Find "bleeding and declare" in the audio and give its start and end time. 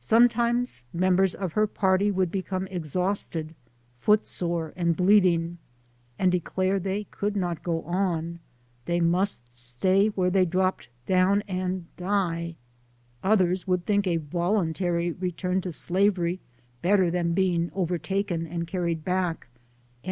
4.96-6.80